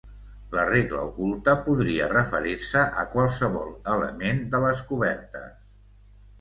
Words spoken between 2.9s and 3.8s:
a qualsevol